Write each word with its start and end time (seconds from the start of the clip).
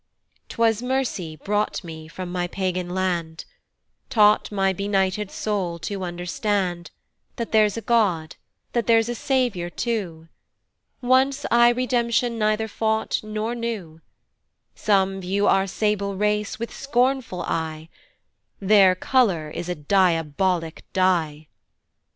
'TWAS 0.49 0.81
mercy 0.81 1.35
brought 1.35 1.83
me 1.83 2.07
from 2.07 2.31
my 2.31 2.47
Pagan 2.47 2.89
land, 2.89 3.45
Taught 4.09 4.51
my 4.51 4.73
benighted 4.73 5.29
soul 5.29 5.77
to 5.77 6.03
understand 6.03 6.89
That 7.35 7.51
there's 7.51 7.77
a 7.77 7.81
God, 7.85 8.35
that 8.73 8.87
there's 8.87 9.09
a 9.09 9.13
Saviour 9.13 9.69
too: 9.69 10.27
Once 11.03 11.45
I 11.51 11.69
redemption 11.69 12.39
neither 12.39 12.67
sought 12.67 13.19
nor 13.23 13.53
knew, 13.53 14.01
Some 14.73 15.21
view 15.21 15.45
our 15.45 15.67
sable 15.67 16.15
race 16.17 16.57
with 16.57 16.75
scornful 16.75 17.43
eye, 17.43 17.87
"Their 18.59 18.95
colour 18.95 19.51
is 19.51 19.69
a 19.69 19.75
diabolic 19.75 20.83
die." 20.93 21.45